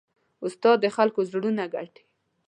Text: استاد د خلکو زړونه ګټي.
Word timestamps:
استاد 0.45 0.77
د 0.81 0.85
خلکو 0.95 1.19
زړونه 1.29 1.63
ګټي. 1.73 2.03